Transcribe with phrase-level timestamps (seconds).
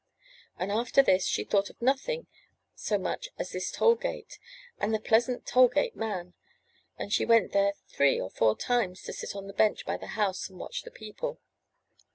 [0.57, 2.25] And after this she thought of nothing
[2.73, 4.39] so much as this toll gate
[4.79, 6.33] and the pleasant toll gate man;
[6.97, 10.07] and she went there three or four times to sit on the bench by the
[10.17, 11.39] house and watch the people.